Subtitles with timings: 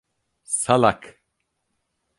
[0.63, 1.21] Salak!